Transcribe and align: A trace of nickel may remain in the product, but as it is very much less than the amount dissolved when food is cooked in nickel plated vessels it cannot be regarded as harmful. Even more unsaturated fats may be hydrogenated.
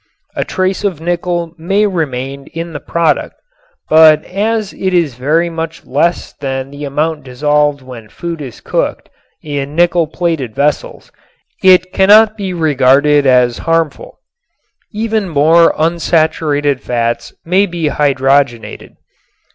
A 0.35 0.43
trace 0.43 0.83
of 0.83 0.99
nickel 0.99 1.53
may 1.59 1.85
remain 1.85 2.47
in 2.55 2.73
the 2.73 2.79
product, 2.79 3.35
but 3.87 4.25
as 4.25 4.73
it 4.73 4.95
is 4.95 5.13
very 5.13 5.47
much 5.47 5.85
less 5.85 6.33
than 6.33 6.71
the 6.71 6.85
amount 6.85 7.23
dissolved 7.23 7.83
when 7.83 8.09
food 8.09 8.41
is 8.41 8.61
cooked 8.61 9.11
in 9.43 9.75
nickel 9.75 10.07
plated 10.07 10.55
vessels 10.55 11.11
it 11.63 11.93
cannot 11.93 12.35
be 12.35 12.51
regarded 12.51 13.27
as 13.27 13.59
harmful. 13.69 14.17
Even 14.91 15.29
more 15.29 15.71
unsaturated 15.79 16.81
fats 16.81 17.31
may 17.45 17.67
be 17.67 17.89
hydrogenated. 17.89 18.95